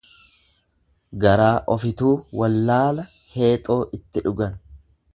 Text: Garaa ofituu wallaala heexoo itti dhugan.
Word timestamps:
Garaa 1.25 1.51
ofituu 1.75 2.15
wallaala 2.41 3.07
heexoo 3.37 3.81
itti 4.01 4.29
dhugan. 4.29 4.61